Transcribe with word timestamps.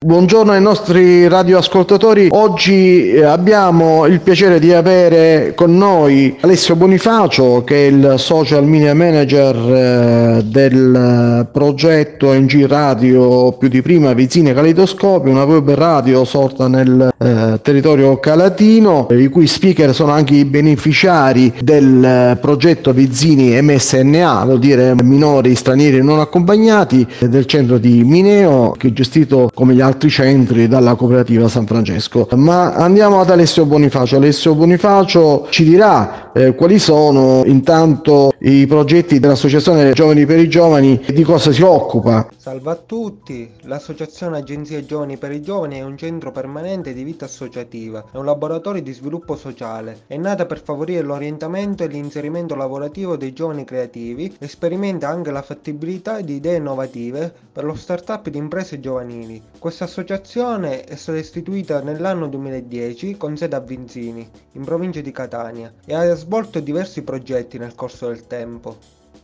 Buongiorno 0.00 0.52
ai 0.52 0.62
nostri 0.62 1.26
radioascoltatori, 1.26 2.28
oggi 2.30 3.10
eh, 3.10 3.24
abbiamo 3.24 4.06
il 4.06 4.20
piacere 4.20 4.60
di 4.60 4.72
avere 4.72 5.54
con 5.56 5.76
noi 5.76 6.36
Alessio 6.38 6.76
Bonifacio 6.76 7.64
che 7.64 7.74
è 7.74 7.90
il 7.90 8.14
social 8.16 8.64
media 8.64 8.94
manager 8.94 9.56
eh, 9.56 10.44
del 10.44 11.48
progetto 11.50 12.32
NG 12.32 12.66
Radio 12.66 13.50
più 13.54 13.66
di 13.66 13.82
prima 13.82 14.12
Vizzine 14.12 14.54
Caleidoscopio, 14.54 15.32
una 15.32 15.42
web 15.42 15.68
radio 15.72 16.24
sorta 16.24 16.68
nel 16.68 17.10
eh, 17.18 17.58
territorio 17.60 18.20
calatino, 18.20 19.08
i 19.10 19.26
cui 19.26 19.48
speaker 19.48 19.92
sono 19.92 20.12
anche 20.12 20.34
i 20.34 20.44
beneficiari 20.44 21.52
del 21.60 22.38
progetto 22.40 22.92
Vizzini 22.92 23.60
MSNA, 23.60 24.44
vuol 24.44 24.60
dire 24.60 24.94
minori 25.02 25.56
stranieri 25.56 26.00
non 26.04 26.20
accompagnati, 26.20 27.04
del 27.18 27.46
centro 27.46 27.78
di 27.78 28.04
Mineo 28.04 28.76
che 28.78 28.86
è 28.86 28.92
gestito 28.92 29.50
come 29.52 29.74
gli 29.74 29.86
altri 29.88 30.10
centri 30.10 30.68
dalla 30.68 30.94
cooperativa 30.94 31.48
San 31.48 31.66
Francesco. 31.66 32.28
Ma 32.34 32.74
andiamo 32.74 33.20
ad 33.20 33.30
Alessio 33.30 33.64
Bonifacio. 33.64 34.16
Alessio 34.16 34.54
Bonifacio 34.54 35.46
ci 35.50 35.64
dirà 35.64 36.30
eh, 36.32 36.54
quali 36.54 36.78
sono 36.78 37.42
intanto 37.44 38.32
i 38.40 38.66
progetti 38.66 39.18
dell'Associazione 39.18 39.92
Giovani 39.92 40.26
per 40.26 40.38
i 40.38 40.48
Giovani 40.48 41.00
e 41.04 41.12
di 41.12 41.22
cosa 41.22 41.50
si 41.50 41.62
occupa. 41.62 42.28
Salve 42.36 42.70
a 42.70 42.76
tutti, 42.76 43.50
l'Associazione 43.62 44.38
Agenzia 44.38 44.84
Giovani 44.84 45.16
per 45.16 45.32
i 45.32 45.42
Giovani 45.42 45.78
è 45.78 45.82
un 45.82 45.96
centro 45.96 46.30
permanente 46.30 46.92
di 46.92 47.02
vita 47.02 47.24
associativa, 47.24 48.04
è 48.12 48.16
un 48.16 48.24
laboratorio 48.24 48.80
di 48.82 48.92
sviluppo 48.92 49.36
sociale, 49.36 50.02
è 50.06 50.16
nata 50.16 50.46
per 50.46 50.62
favorire 50.62 51.02
l'orientamento 51.02 51.82
e 51.82 51.88
l'inserimento 51.88 52.54
lavorativo 52.54 53.16
dei 53.16 53.32
giovani 53.32 53.64
creativi 53.64 54.36
e 54.38 54.48
sperimenta 54.48 55.08
anche 55.08 55.30
la 55.30 55.42
fattibilità 55.42 56.20
di 56.20 56.36
idee 56.36 56.56
innovative 56.56 57.32
per 57.52 57.64
lo 57.64 57.74
start-up 57.74 58.28
di 58.28 58.38
imprese 58.38 58.80
giovanili. 58.80 59.42
Questa 59.78 59.96
associazione 59.96 60.82
è 60.82 60.96
stata 60.96 61.18
istituita 61.18 61.80
nell'anno 61.80 62.26
2010 62.26 63.16
con 63.16 63.36
sede 63.36 63.54
a 63.54 63.60
Vinzini, 63.60 64.28
in 64.54 64.64
provincia 64.64 65.00
di 65.00 65.12
Catania, 65.12 65.72
e 65.84 65.94
ha 65.94 66.12
svolto 66.16 66.58
diversi 66.58 67.02
progetti 67.02 67.58
nel 67.58 67.76
corso 67.76 68.08
del 68.08 68.26
tempo. 68.26 68.76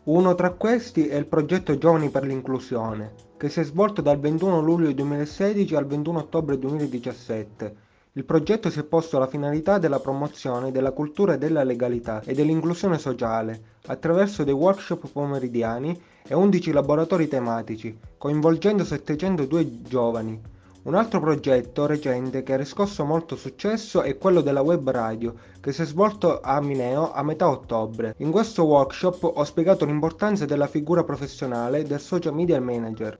Uno 0.05 0.37
tra 0.37 0.51
questi 0.51 1.09
è 1.09 1.17
il 1.17 1.27
progetto 1.27 1.77
Giovani 1.77 2.09
per 2.09 2.23
l'inclusione, 2.23 3.15
che 3.37 3.49
si 3.49 3.59
è 3.59 3.65
svolto 3.65 4.01
dal 4.01 4.21
21 4.21 4.61
luglio 4.61 4.93
2016 4.93 5.75
al 5.75 5.87
21 5.89 6.19
ottobre 6.21 6.57
2017. 6.57 7.77
Il 8.13 8.25
progetto 8.25 8.71
si 8.71 8.79
è 8.79 8.85
posto 8.85 9.19
la 9.19 9.27
finalità 9.27 9.79
della 9.79 9.99
promozione 9.99 10.71
della 10.71 10.93
cultura 10.93 11.37
della 11.37 11.65
legalità 11.65 12.23
e 12.25 12.33
dell'inclusione 12.33 12.99
sociale 12.99 13.61
attraverso 13.87 14.45
dei 14.45 14.55
workshop 14.55 15.11
pomeridiani 15.11 16.01
e 16.27 16.35
11 16.35 16.73
laboratori 16.73 17.29
tematici, 17.29 17.95
coinvolgendo 18.17 18.83
702 18.83 19.83
giovani, 19.83 20.41
un 20.85 20.95
altro 20.95 21.21
progetto 21.21 21.85
recente 21.85 22.43
che 22.43 22.55
ha 22.55 22.57
riscosso 22.57 23.05
molto 23.05 23.37
successo 23.37 24.01
è 24.01 24.17
quello 24.17 24.41
della 24.41 24.63
web 24.63 24.89
radio, 24.91 25.35
che 25.61 25.73
si 25.73 25.83
è 25.83 25.85
svolto 25.85 26.41
a 26.41 26.61
Mineo 26.63 27.13
a 27.13 27.23
metà 27.23 27.51
ottobre. 27.51 28.15
In 28.19 28.31
questo 28.31 28.65
workshop 28.65 29.33
ho 29.35 29.45
spiegato 29.45 29.85
l'importanza 29.85 30.47
della 30.47 30.67
figura 30.67 31.05
professionale 31.05 31.83
del 31.83 32.01
social 32.01 32.35
media 32.35 32.59
manager. 32.59 33.19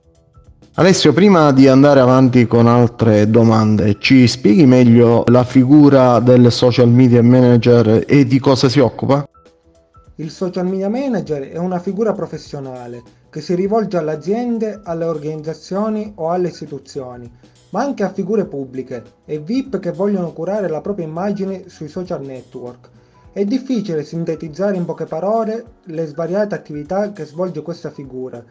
Alessio, 0.73 1.13
prima 1.13 1.51
di 1.51 1.67
andare 1.67 1.99
avanti 1.99 2.47
con 2.47 2.65
altre 2.65 3.29
domande, 3.29 3.97
ci 3.99 4.27
spieghi 4.27 4.65
meglio 4.65 5.23
la 5.27 5.43
figura 5.43 6.19
del 6.19 6.51
social 6.51 6.89
media 6.89 7.21
manager 7.21 8.03
e 8.07 8.25
di 8.25 8.39
cosa 8.39 8.67
si 8.67 8.79
occupa? 8.79 9.27
Il 10.15 10.31
social 10.31 10.65
media 10.65 10.89
manager 10.89 11.49
è 11.49 11.57
una 11.57 11.79
figura 11.79 12.13
professionale 12.13 13.01
che 13.29 13.41
si 13.41 13.53
rivolge 13.53 13.97
alle 13.97 14.13
aziende, 14.13 14.79
alle 14.83 15.05
organizzazioni 15.05 16.13
o 16.15 16.29
alle 16.29 16.47
istituzioni 16.49 17.31
ma 17.75 17.81
anche 17.81 18.03
a 18.03 18.13
figure 18.13 18.45
pubbliche 18.45 19.03
e 19.25 19.39
VIP 19.39 19.79
che 19.79 19.91
vogliono 19.91 20.31
curare 20.31 20.69
la 20.69 20.79
propria 20.79 21.05
immagine 21.05 21.67
sui 21.67 21.89
social 21.89 22.23
network. 22.23 22.89
È 23.33 23.43
difficile 23.43 24.05
sintetizzare 24.05 24.77
in 24.77 24.85
poche 24.85 25.03
parole 25.03 25.65
le 25.83 26.05
svariate 26.05 26.55
attività 26.55 27.11
che 27.11 27.25
svolge 27.25 27.61
questa 27.61 27.89
figura. 27.89 28.41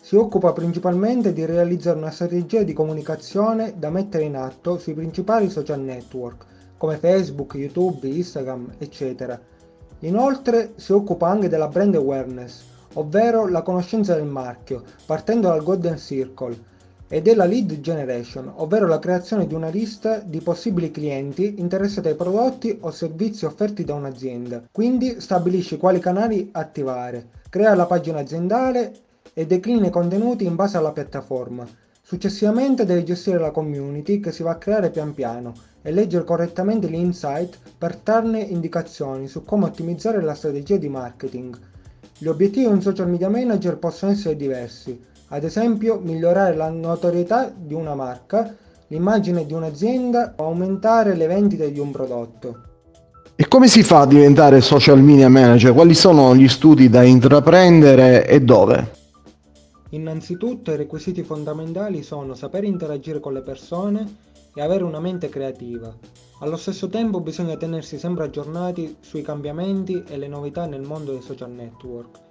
Si 0.00 0.16
occupa 0.16 0.54
principalmente 0.54 1.34
di 1.34 1.44
realizzare 1.44 1.98
una 1.98 2.10
strategia 2.10 2.62
di 2.62 2.72
comunicazione 2.72 3.74
da 3.76 3.90
mettere 3.90 4.24
in 4.24 4.36
atto 4.36 4.78
sui 4.78 4.94
principali 4.94 5.50
social 5.50 5.80
network, 5.80 6.46
come 6.78 6.96
Facebook, 6.96 7.56
YouTube, 7.56 8.08
Instagram, 8.08 8.76
eccetera. 8.78 9.38
Inoltre 10.00 10.72
si 10.76 10.92
occupa 10.92 11.28
anche 11.28 11.48
della 11.48 11.68
brand 11.68 11.94
awareness, 11.94 12.62
ovvero 12.94 13.46
la 13.46 13.60
conoscenza 13.60 14.14
del 14.14 14.24
marchio, 14.24 14.82
partendo 15.04 15.48
dal 15.48 15.62
Golden 15.62 15.98
Circle, 15.98 16.68
ed 17.06 17.28
è 17.28 17.34
la 17.34 17.44
lead 17.44 17.80
generation, 17.80 18.50
ovvero 18.56 18.86
la 18.86 18.98
creazione 18.98 19.46
di 19.46 19.52
una 19.52 19.68
lista 19.68 20.18
di 20.18 20.40
possibili 20.40 20.90
clienti 20.90 21.56
interessati 21.58 22.08
ai 22.08 22.14
prodotti 22.14 22.78
o 22.80 22.90
servizi 22.90 23.44
offerti 23.44 23.84
da 23.84 23.94
un'azienda. 23.94 24.62
Quindi 24.70 25.20
stabilisce 25.20 25.76
quali 25.76 25.98
canali 25.98 26.48
attivare, 26.52 27.26
crea 27.50 27.74
la 27.74 27.86
pagina 27.86 28.20
aziendale 28.20 28.92
e 29.34 29.44
declina 29.44 29.88
i 29.88 29.90
contenuti 29.90 30.44
in 30.44 30.54
base 30.54 30.76
alla 30.76 30.92
piattaforma. 30.92 31.66
Successivamente 32.10 32.84
deve 32.84 33.04
gestire 33.04 33.38
la 33.38 33.52
community 33.52 34.18
che 34.18 34.32
si 34.32 34.42
va 34.42 34.50
a 34.50 34.56
creare 34.56 34.90
pian 34.90 35.14
piano 35.14 35.54
e 35.80 35.92
leggere 35.92 36.24
correttamente 36.24 36.88
gli 36.88 36.96
insight 36.96 37.56
per 37.78 38.00
darne 38.02 38.40
indicazioni 38.40 39.28
su 39.28 39.44
come 39.44 39.66
ottimizzare 39.66 40.20
la 40.20 40.34
strategia 40.34 40.76
di 40.76 40.88
marketing. 40.88 41.56
Gli 42.18 42.26
obiettivi 42.26 42.66
di 42.66 42.72
un 42.72 42.82
social 42.82 43.08
media 43.08 43.28
manager 43.28 43.78
possono 43.78 44.10
essere 44.10 44.34
diversi, 44.34 45.00
ad 45.28 45.44
esempio 45.44 46.00
migliorare 46.02 46.56
la 46.56 46.68
notorietà 46.68 47.48
di 47.56 47.74
una 47.74 47.94
marca, 47.94 48.56
l'immagine 48.88 49.46
di 49.46 49.52
un'azienda 49.52 50.34
o 50.38 50.46
aumentare 50.46 51.14
le 51.14 51.28
vendite 51.28 51.70
di 51.70 51.78
un 51.78 51.92
prodotto. 51.92 52.62
E 53.36 53.46
come 53.46 53.68
si 53.68 53.84
fa 53.84 54.00
a 54.00 54.06
diventare 54.06 54.60
social 54.60 55.00
media 55.00 55.28
manager? 55.28 55.72
Quali 55.72 55.94
sono 55.94 56.34
gli 56.34 56.48
studi 56.48 56.88
da 56.90 57.04
intraprendere 57.04 58.26
e 58.26 58.40
dove? 58.40 58.98
Innanzitutto 59.90 60.72
i 60.72 60.76
requisiti 60.76 61.22
fondamentali 61.22 62.02
sono 62.02 62.34
saper 62.34 62.64
interagire 62.64 63.20
con 63.20 63.32
le 63.32 63.42
persone 63.42 64.16
e 64.54 64.60
avere 64.60 64.84
una 64.84 65.00
mente 65.00 65.28
creativa. 65.28 65.94
Allo 66.40 66.56
stesso 66.56 66.88
tempo 66.88 67.20
bisogna 67.20 67.56
tenersi 67.56 67.98
sempre 67.98 68.24
aggiornati 68.24 68.96
sui 69.00 69.22
cambiamenti 69.22 70.02
e 70.06 70.16
le 70.16 70.28
novità 70.28 70.66
nel 70.66 70.82
mondo 70.82 71.12
dei 71.12 71.22
social 71.22 71.50
network 71.50 72.28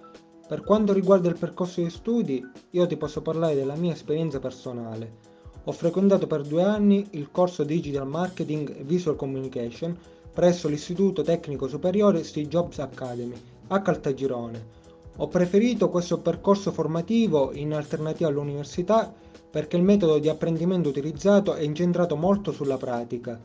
per 0.49 0.63
quanto 0.63 0.93
riguarda 0.93 1.29
il 1.29 1.37
percorso 1.37 1.79
di 1.79 1.91
studi, 1.91 2.43
io 2.71 2.87
ti 2.87 2.97
posso 2.97 3.21
parlare 3.21 3.53
della 3.53 3.75
mia 3.75 3.93
esperienza 3.93 4.39
personale. 4.39 5.17
Ho 5.65 5.71
frequentato 5.71 6.25
per 6.25 6.41
due 6.41 6.63
anni 6.63 7.05
il 7.11 7.29
corso 7.29 7.63
Digital 7.63 8.07
Marketing 8.07 8.79
e 8.79 8.83
Visual 8.83 9.15
Communication 9.15 9.95
presso 10.33 10.67
l'Istituto 10.67 11.21
Tecnico 11.21 11.67
Superiore 11.67 12.23
Steve 12.23 12.47
Jobs 12.47 12.79
Academy 12.79 13.39
a 13.67 13.79
Caltagirone. 13.83 14.78
Ho 15.21 15.27
preferito 15.27 15.89
questo 15.89 16.19
percorso 16.19 16.71
formativo 16.71 17.51
in 17.51 17.73
alternativa 17.73 18.29
all'università 18.29 19.13
perché 19.51 19.75
il 19.75 19.83
metodo 19.83 20.17
di 20.17 20.29
apprendimento 20.29 20.87
utilizzato 20.87 21.55
è 21.55 21.61
incentrato 21.61 22.15
molto 22.15 22.53
sulla 22.53 22.77
pratica. 22.77 23.37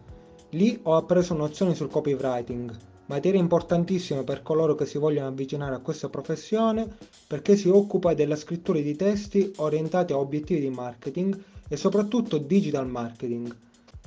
Lì 0.51 0.79
ho 0.83 0.95
appreso 0.95 1.35
nozioni 1.35 1.75
sul 1.75 1.91
copywriting, 1.91 2.73
materia 3.07 3.41
importantissima 3.41 4.23
per 4.23 4.45
coloro 4.45 4.77
che 4.77 4.87
si 4.87 4.99
vogliono 4.99 5.27
avvicinare 5.27 5.75
a 5.75 5.81
questa 5.81 6.09
professione 6.09 6.89
perché 7.27 7.57
si 7.57 7.69
occupa 7.69 8.15
della 8.15 8.37
scrittura 8.37 8.79
di 8.79 8.95
testi 8.95 9.53
orientati 9.56 10.12
a 10.12 10.19
obiettivi 10.19 10.61
di 10.61 10.71
marketing 10.71 11.37
e 11.67 11.77
soprattutto 11.77 12.39
digital 12.39 12.87
marketing. 12.87 13.53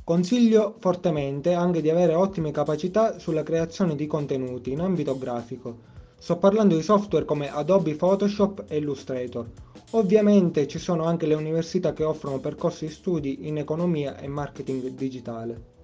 Consiglio 0.05 0.77
fortemente 0.79 1.51
anche 1.51 1.81
di 1.81 1.89
avere 1.89 2.13
ottime 2.13 2.51
capacità 2.51 3.19
sulla 3.19 3.43
creazione 3.43 3.97
di 3.97 4.07
contenuti 4.07 4.71
in 4.71 4.79
ambito 4.79 5.17
grafico. 5.17 5.95
Sto 6.19 6.37
parlando 6.37 6.75
di 6.75 6.81
software 6.81 7.25
come 7.25 7.49
Adobe 7.49 7.95
Photoshop 7.95 8.65
e 8.67 8.77
Illustrator. 8.77 9.45
Ovviamente 9.91 10.67
ci 10.67 10.79
sono 10.79 11.05
anche 11.05 11.25
le 11.25 11.35
università 11.35 11.93
che 11.93 12.03
offrono 12.03 12.39
percorsi 12.39 12.87
di 12.87 12.91
studi 12.91 13.47
in 13.47 13.57
economia 13.57 14.17
e 14.17 14.27
marketing 14.27 14.89
digitale. 14.89 15.75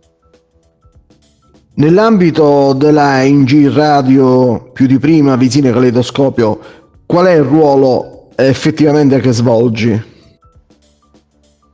Nell'ambito 1.75 2.73
della 2.73 3.23
NG 3.23 3.67
Radio 3.73 4.71
più 4.73 4.85
di 4.85 4.99
prima, 4.99 5.35
Visine 5.35 5.71
Caleidoscopio, 5.71 6.59
qual 7.05 7.27
è 7.27 7.33
il 7.33 7.43
ruolo 7.43 8.29
effettivamente 8.35 9.19
che 9.19 9.31
svolgi? 9.31 10.11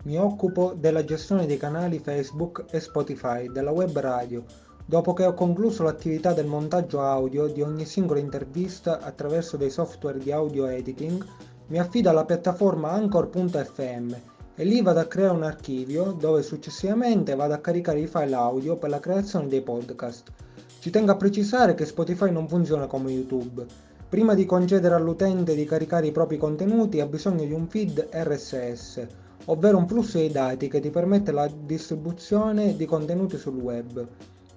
Mi 0.03 0.17
occupo 0.17 0.73
della 0.77 1.03
gestione 1.03 1.45
dei 1.45 1.57
canali 1.57 1.99
Facebook 1.99 2.65
e 2.71 2.79
Spotify 2.79 3.49
della 3.51 3.71
web 3.71 3.97
radio, 3.99 4.43
dopo 4.89 5.13
che 5.13 5.23
ho 5.23 5.35
concluso 5.35 5.83
l'attività 5.83 6.33
del 6.33 6.47
montaggio 6.47 7.01
audio 7.01 7.45
di 7.45 7.61
ogni 7.61 7.85
singola 7.85 8.19
intervista 8.19 8.99
attraverso 8.99 9.55
dei 9.55 9.69
software 9.69 10.17
di 10.17 10.31
audio 10.31 10.65
editing, 10.65 11.23
mi 11.67 11.77
affido 11.77 12.09
alla 12.09 12.25
piattaforma 12.25 12.89
Anchor.fm 12.89 14.15
e 14.55 14.63
lì 14.63 14.81
vado 14.81 14.99
a 14.99 15.05
creare 15.05 15.35
un 15.35 15.43
archivio 15.43 16.11
dove 16.13 16.41
successivamente 16.41 17.35
vado 17.35 17.53
a 17.53 17.59
caricare 17.59 17.99
i 17.99 18.07
file 18.07 18.33
audio 18.33 18.77
per 18.77 18.89
la 18.89 18.99
creazione 18.99 19.47
dei 19.47 19.61
podcast. 19.61 20.31
Ci 20.79 20.89
tengo 20.89 21.11
a 21.11 21.17
precisare 21.17 21.75
che 21.75 21.85
Spotify 21.85 22.31
non 22.31 22.47
funziona 22.47 22.87
come 22.87 23.11
YouTube. 23.11 23.63
Prima 24.09 24.33
di 24.33 24.47
concedere 24.47 24.95
all'utente 24.95 25.53
di 25.53 25.65
caricare 25.65 26.07
i 26.07 26.11
propri 26.11 26.37
contenuti 26.37 26.99
ha 26.99 27.05
bisogno 27.05 27.45
di 27.45 27.53
un 27.53 27.67
feed 27.67 28.09
RSS, 28.11 29.05
ovvero 29.45 29.77
un 29.77 29.87
flusso 29.87 30.17
di 30.17 30.31
dati 30.31 30.67
che 30.67 30.79
ti 30.79 30.89
permette 30.89 31.31
la 31.31 31.47
distribuzione 31.47 32.75
di 32.75 32.87
contenuti 32.87 33.37
sul 33.37 33.57
web. 33.57 34.07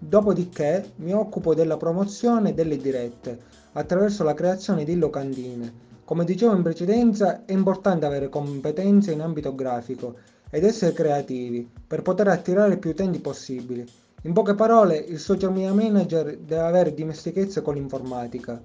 Dopodiché 0.04 0.94
mi 0.96 1.14
occupo 1.14 1.54
della 1.54 1.76
promozione 1.76 2.54
delle 2.54 2.76
dirette 2.76 3.38
attraverso 3.74 4.24
la 4.24 4.34
creazione 4.34 4.82
di 4.82 4.96
locandine. 4.96 5.72
Come 6.04 6.24
dicevo 6.24 6.56
in 6.56 6.62
precedenza, 6.62 7.44
è 7.44 7.52
importante 7.52 8.04
avere 8.04 8.28
competenze 8.28 9.12
in 9.12 9.20
ambito 9.20 9.54
grafico 9.54 10.16
ed 10.50 10.64
essere 10.64 10.92
creativi 10.92 11.70
per 11.86 12.02
poter 12.02 12.26
attirare 12.26 12.78
più 12.78 12.90
utenti 12.90 13.20
possibili. 13.20 13.86
In 14.22 14.32
poche 14.32 14.54
parole, 14.54 14.96
il 14.96 15.20
social 15.20 15.52
media 15.52 15.72
manager 15.72 16.36
deve 16.36 16.62
avere 16.62 16.94
dimestichezza 16.94 17.62
con 17.62 17.74
l'informatica. 17.74 18.60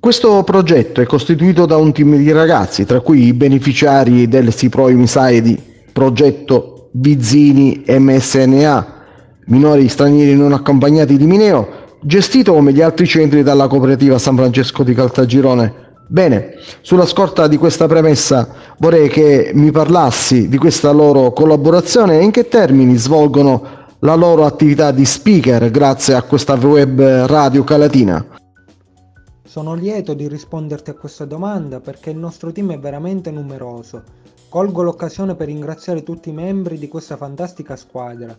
Questo 0.00 0.42
progetto 0.44 1.02
è 1.02 1.04
costituito 1.04 1.66
da 1.66 1.76
un 1.76 1.92
team 1.92 2.16
di 2.16 2.32
ragazzi, 2.32 2.86
tra 2.86 3.00
cui 3.00 3.26
i 3.26 3.34
beneficiari 3.34 4.26
del 4.28 4.50
SIPRO 4.50 4.88
Misaidi, 4.88 5.62
progetto 5.92 6.88
Vizzini 6.92 7.84
MSNA, 7.86 9.00
minori 9.46 9.88
stranieri 9.88 10.36
non 10.36 10.52
accompagnati 10.52 11.16
di 11.16 11.26
Mineo, 11.26 11.68
gestito 12.00 12.52
come 12.52 12.72
gli 12.72 12.80
altri 12.80 13.06
centri 13.06 13.42
dalla 13.42 13.66
cooperativa 13.66 14.18
San 14.18 14.36
Francesco 14.36 14.82
di 14.82 14.94
Caltagirone. 14.94 15.90
Bene, 16.08 16.54
sulla 16.82 17.06
scorta 17.06 17.46
di 17.46 17.56
questa 17.56 17.86
premessa 17.86 18.48
vorrei 18.78 19.08
che 19.08 19.52
mi 19.54 19.70
parlassi 19.70 20.48
di 20.48 20.58
questa 20.58 20.90
loro 20.90 21.32
collaborazione 21.32 22.18
e 22.18 22.22
in 22.22 22.30
che 22.30 22.48
termini 22.48 22.96
svolgono 22.96 23.80
la 24.00 24.14
loro 24.14 24.44
attività 24.44 24.90
di 24.90 25.04
speaker 25.04 25.70
grazie 25.70 26.14
a 26.14 26.22
questa 26.22 26.54
web 26.54 27.00
radio 27.00 27.64
calatina? 27.64 28.26
Sono 29.42 29.74
lieto 29.74 30.14
di 30.14 30.28
risponderti 30.28 30.90
a 30.90 30.94
questa 30.94 31.24
domanda 31.24 31.78
perché 31.78 32.10
il 32.10 32.16
nostro 32.16 32.52
team 32.52 32.72
è 32.72 32.78
veramente 32.78 33.30
numeroso. 33.30 34.02
Colgo 34.48 34.82
l'occasione 34.82 35.34
per 35.34 35.46
ringraziare 35.46 36.02
tutti 36.02 36.30
i 36.30 36.32
membri 36.32 36.78
di 36.78 36.88
questa 36.88 37.16
fantastica 37.16 37.76
squadra, 37.76 38.36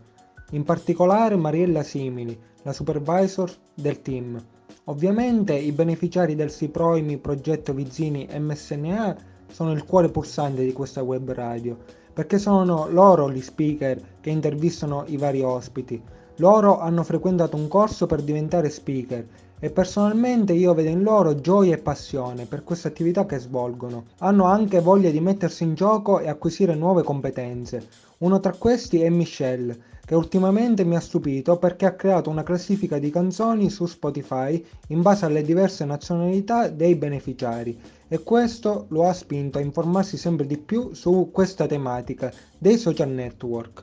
in 0.52 0.64
particolare 0.64 1.36
Mariella 1.36 1.84
Simili, 1.84 2.40
la 2.64 2.74
supervisor 2.74 3.52
del 3.74 4.02
team. 4.02 4.42
Ovviamente 4.86 5.54
i 5.54 5.72
beneficiari 5.72 6.36
del 6.36 6.52
SIPROIMI 6.52 7.18
progetto 7.18 7.74
Vizzini 7.74 8.28
MSNA 8.32 9.18
sono 9.50 9.72
il 9.72 9.86
cuore 9.86 10.10
pulsante 10.10 10.64
di 10.64 10.74
questa 10.74 11.02
web 11.02 11.32
radio 11.32 11.78
perché 12.14 12.38
sono 12.38 12.88
loro 12.90 13.32
gli 13.32 13.42
speaker 13.42 14.00
che 14.22 14.30
intervistano 14.30 15.04
i 15.08 15.18
vari 15.18 15.42
ospiti. 15.42 16.02
Loro 16.38 16.80
hanno 16.80 17.04
frequentato 17.04 17.58
un 17.58 17.68
corso 17.68 18.06
per 18.06 18.22
diventare 18.22 18.70
speaker 18.70 19.26
e 19.60 19.70
personalmente 19.72 20.54
io 20.54 20.74
vedo 20.74 20.90
in 20.90 21.02
loro 21.02 21.40
gioia 21.40 21.76
e 21.76 21.80
passione 21.80 22.46
per 22.46 22.64
questa 22.64 22.90
attività 22.90 23.26
che 23.26 23.40
svolgono. 23.40 24.06
Hanno 24.20 24.46
anche 24.46 24.80
voglia 24.80 25.10
di 25.10 25.20
mettersi 25.20 25.64
in 25.64 25.74
gioco 25.74 26.20
e 26.20 26.28
acquisire 26.28 26.76
nuove 26.76 27.02
competenze. 27.02 27.88
Uno 28.20 28.40
tra 28.40 28.54
questi 28.54 29.02
è 29.02 29.10
Michelle, 29.10 29.92
che 30.06 30.16
ultimamente 30.16 30.84
mi 30.84 30.96
ha 30.96 31.00
stupito 31.00 31.58
perché 31.58 31.86
ha 31.86 31.94
creato 31.94 32.30
una 32.30 32.44
classifica 32.44 33.00
di 33.00 33.10
canzoni 33.10 33.70
su 33.70 33.86
Spotify 33.86 34.64
in 34.88 35.02
base 35.02 35.26
alle 35.26 35.44
diverse 35.44 35.86
nazionalità 35.86 36.68
dei 36.68 36.96
beneficiari 36.96 37.80
e 38.08 38.22
questo 38.22 38.86
lo 38.90 39.08
ha 39.08 39.14
spinto 39.14 39.58
a 39.58 39.62
informarsi 39.62 40.18
sempre 40.18 40.46
di 40.46 40.58
più 40.58 40.94
su 40.94 41.30
questa 41.32 41.68
tematica 41.68 42.32
dei 42.58 42.78
social 42.78 43.10
network. 43.10 43.82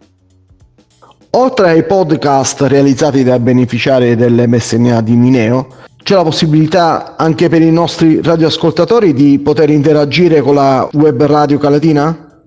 Oltre 1.31 1.71
ai 1.71 1.85
podcast 1.85 2.61
realizzati 2.63 3.23
dai 3.23 3.39
beneficiari 3.39 4.15
dell'MSNA 4.15 5.01
di 5.01 5.15
Mineo, 5.15 5.69
c'è 6.03 6.17
la 6.17 6.23
possibilità 6.23 7.17
anche 7.17 7.49
per 7.49 7.63
i 7.63 7.71
nostri 7.71 8.21
radioascoltatori 8.21 9.13
di 9.13 9.39
poter 9.39 9.71
interagire 9.71 10.41
con 10.43 10.57
la 10.57 10.89
web 10.93 11.23
radio 11.25 11.57
calatina? 11.57 12.43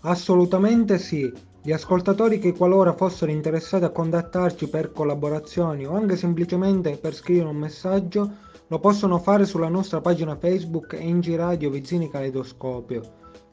Assolutamente 0.00 0.98
sì. 0.98 1.32
Gli 1.66 1.72
ascoltatori 1.72 2.38
che 2.38 2.52
qualora 2.52 2.92
fossero 2.92 3.30
interessati 3.30 3.84
a 3.84 3.88
contattarci 3.88 4.68
per 4.68 4.92
collaborazioni 4.92 5.86
o 5.86 5.94
anche 5.94 6.14
semplicemente 6.14 6.98
per 6.98 7.14
scrivere 7.14 7.48
un 7.48 7.56
messaggio 7.56 8.30
lo 8.66 8.78
possono 8.78 9.18
fare 9.18 9.46
sulla 9.46 9.68
nostra 9.68 10.02
pagina 10.02 10.36
Facebook 10.36 10.94
NG 11.00 11.34
Radio 11.36 11.70
Vizzini 11.70 12.10
Caleidoscopio, 12.10 13.00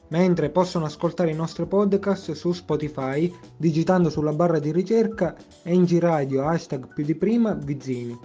mentre 0.08 0.50
possono 0.50 0.84
ascoltare 0.84 1.30
i 1.30 1.34
nostri 1.34 1.64
podcast 1.64 2.32
su 2.32 2.52
Spotify 2.52 3.34
digitando 3.56 4.10
sulla 4.10 4.34
barra 4.34 4.58
di 4.58 4.72
ricerca 4.72 5.34
NG 5.64 5.98
Radio 5.98 6.46
hashtag 6.46 6.92
più 6.92 7.06
di 7.06 7.14
prima 7.14 7.54
Vizzini. 7.54 8.18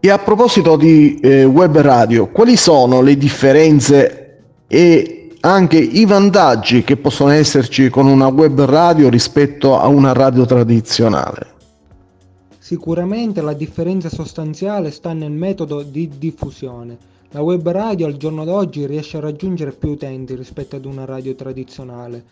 E 0.00 0.08
a 0.08 0.16
proposito 0.16 0.78
di 0.78 1.20
eh, 1.20 1.44
web 1.44 1.76
radio, 1.76 2.30
quali 2.30 2.56
sono 2.56 3.02
le 3.02 3.18
differenze 3.18 4.44
e 4.66 5.19
anche 5.40 5.78
i 5.78 6.04
vantaggi 6.04 6.82
che 6.82 6.98
possono 6.98 7.30
esserci 7.30 7.88
con 7.88 8.06
una 8.06 8.26
web 8.26 8.60
radio 8.62 9.08
rispetto 9.08 9.78
a 9.78 9.86
una 9.86 10.12
radio 10.12 10.44
tradizionale? 10.44 11.54
Sicuramente 12.58 13.40
la 13.40 13.54
differenza 13.54 14.10
sostanziale 14.10 14.90
sta 14.90 15.14
nel 15.14 15.30
metodo 15.30 15.82
di 15.82 16.10
diffusione. 16.18 16.98
La 17.30 17.40
web 17.40 17.66
radio 17.70 18.06
al 18.06 18.18
giorno 18.18 18.44
d'oggi 18.44 18.86
riesce 18.86 19.16
a 19.16 19.20
raggiungere 19.20 19.72
più 19.72 19.90
utenti 19.90 20.34
rispetto 20.34 20.76
ad 20.76 20.84
una 20.84 21.06
radio 21.06 21.34
tradizionale. 21.34 22.22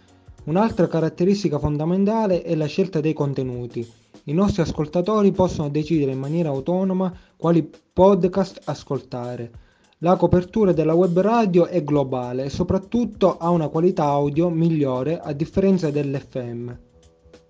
Un'altra 0.45 0.87
caratteristica 0.87 1.59
fondamentale 1.59 2.43
è 2.43 2.55
la 2.55 2.67
scelta 2.67 3.01
dei 3.01 3.15
contenuti. 3.15 3.91
I 4.25 4.33
nostri 4.35 4.61
ascoltatori 4.61 5.33
possono 5.33 5.71
decidere 5.71 6.13
in 6.13 6.19
maniera 6.19 6.51
autonoma 6.51 7.11
quali 7.37 7.69
podcast 7.93 8.61
ascoltare. 8.65 9.51
La 10.03 10.15
copertura 10.15 10.71
della 10.71 10.95
web 10.95 11.19
radio 11.19 11.67
è 11.67 11.83
globale 11.83 12.45
e 12.45 12.51
soprattutto 12.51 13.37
ha 13.37 13.51
una 13.51 13.67
qualità 13.67 14.05
audio 14.05 14.49
migliore 14.49 15.19
a 15.21 15.33
differenza 15.33 15.91
dell'FM. 15.91 16.71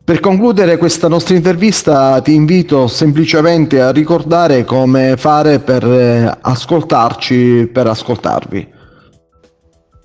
Per 0.02 0.20
concludere 0.20 0.78
questa 0.78 1.08
nostra 1.08 1.34
intervista 1.34 2.18
ti 2.22 2.32
invito 2.32 2.86
semplicemente 2.86 3.82
a 3.82 3.90
ricordare 3.90 4.64
come 4.64 5.18
fare 5.18 5.58
per 5.58 5.84
eh, 5.84 6.38
ascoltarci, 6.40 7.68
per 7.70 7.88
ascoltarvi. 7.88 8.76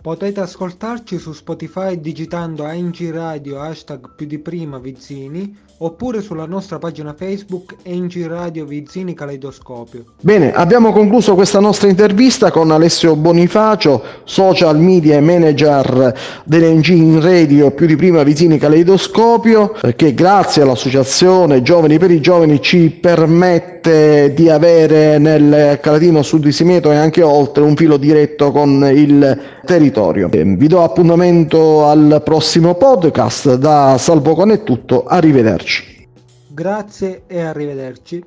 Potete 0.04 0.42
ascoltarci 0.42 1.18
su 1.18 1.32
Spotify 1.32 1.98
digitando 1.98 2.66
ANG 2.66 3.10
Radio 3.14 3.62
hashtag 3.62 4.10
più 4.18 4.26
di 4.26 4.38
prima 4.38 4.78
Vizzini 4.78 5.56
oppure 5.78 6.22
sulla 6.22 6.46
nostra 6.46 6.78
pagina 6.78 7.14
Facebook 7.14 7.76
NG 7.86 8.26
Radio 8.28 8.66
Vizzini 8.66 9.14
Caleidoscopio. 9.14 10.04
Bene, 10.20 10.52
abbiamo 10.54 10.92
concluso 10.92 11.36
questa 11.36 11.62
nostra 11.62 11.88
intervista 11.88 12.52
con 12.52 12.72
Alessio 12.72 13.16
Bonifacio, 13.16 14.04
social 14.26 14.78
media 14.78 15.22
manager 15.22 16.14
dell'NG 16.44 17.24
Radio 17.24 17.72
più 17.72 17.88
di 17.88 17.96
prima 17.96 18.24
Vizzini 18.24 18.58
Caleidoscopio, 18.58 19.74
che 19.96 20.14
grazie 20.14 20.64
all'associazione 20.64 21.62
Giovani 21.62 21.98
per 21.98 22.12
i 22.12 22.20
Giovani 22.20 22.62
ci 22.62 22.90
permette 22.90 24.34
di 24.36 24.50
avere 24.50 25.18
nel 25.18 25.80
Calatino 25.82 26.22
Sud 26.24 26.44
di 26.44 26.52
Simeto 26.52 26.92
e 26.92 26.96
anche 26.96 27.22
oltre 27.22 27.64
un 27.64 27.78
filo 27.78 27.96
diretto 27.96 28.52
con 28.52 28.90
il 28.94 29.53
territorio. 29.66 30.30
Vi 30.30 30.68
do 30.68 30.84
appuntamento 30.84 31.86
al 31.86 32.22
prossimo 32.24 32.76
podcast, 32.76 33.56
da 33.56 33.98
Salvo 33.98 34.36
Con 34.36 34.52
è 34.52 34.64
tutto, 34.64 35.06
arrivederci. 35.06 35.42
Arrivederci. 35.44 36.08
Grazie 36.48 37.24
e 37.28 37.42
arrivederci. 37.42 38.24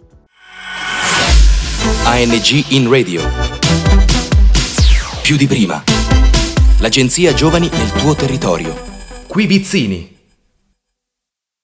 ANG 2.05 2.65
in 2.69 2.91
radio. 2.91 3.23
Più 5.23 5.37
di 5.37 5.47
prima. 5.47 5.83
L'agenzia 6.79 7.33
Giovani 7.33 7.69
nel 7.73 7.93
tuo 7.93 8.15
territorio. 8.15 8.75
Qui 9.27 9.47
Vizzini. 9.47 10.16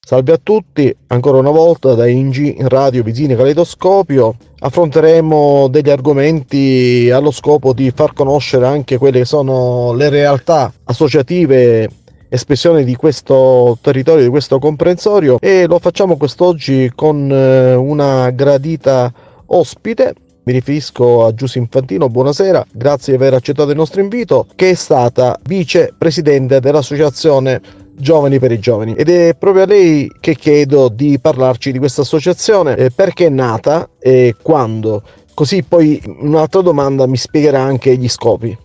Salve 0.05 0.33
a 0.33 0.39
tutti, 0.43 0.93
ancora 1.07 1.37
una 1.37 1.49
volta 1.49 1.93
da 1.93 2.05
ING 2.05 2.67
Radio 2.67 3.03
Vizzini 3.03 3.37
Caleidoscopio. 3.37 4.35
Affronteremo 4.59 5.69
degli 5.69 5.89
argomenti 5.89 7.09
allo 7.09 7.31
scopo 7.31 7.71
di 7.71 7.89
far 7.95 8.11
conoscere 8.11 8.67
anche 8.67 8.97
quelle 8.97 9.19
che 9.19 9.25
sono 9.25 9.93
le 9.93 10.09
realtà 10.09 10.73
associative 10.83 11.89
espressione 12.27 12.83
di 12.83 12.97
questo 12.97 13.77
territorio, 13.79 14.23
di 14.23 14.29
questo 14.29 14.59
comprensorio 14.59 15.37
e 15.39 15.67
lo 15.67 15.79
facciamo 15.79 16.17
quest'oggi 16.17 16.91
con 16.93 17.31
eh, 17.31 17.73
una 17.73 18.29
gradita 18.31 19.09
ospite. 19.45 20.15
Mi 20.43 20.51
riferisco 20.51 21.23
a 21.23 21.33
Giussi 21.33 21.59
Infantino, 21.59 22.09
buonasera, 22.09 22.65
grazie 22.73 23.15
di 23.15 23.23
aver 23.23 23.35
accettato 23.35 23.69
il 23.69 23.77
nostro 23.77 24.01
invito, 24.01 24.47
che 24.55 24.71
è 24.71 24.73
stata 24.73 25.39
vicepresidente 25.43 26.59
dell'associazione 26.59 27.61
Giovani 27.95 28.39
per 28.39 28.51
i 28.51 28.59
Giovani 28.59 28.93
ed 28.95 29.09
è 29.09 29.35
proprio 29.35 29.63
a 29.63 29.65
lei 29.67 30.11
che 30.19 30.35
chiedo 30.35 30.89
di 30.89 31.19
parlarci 31.19 31.71
di 31.71 31.79
questa 31.79 32.01
associazione, 32.01 32.75
eh, 32.75 32.91
perché 32.91 33.27
è 33.27 33.29
nata 33.29 33.89
e 33.99 34.35
quando. 34.41 35.03
Così 35.33 35.63
poi 35.63 36.01
un'altra 36.19 36.61
domanda 36.61 37.07
mi 37.07 37.17
spiegherà 37.17 37.61
anche 37.61 37.95
gli 37.97 38.07
scopi. 38.07 38.55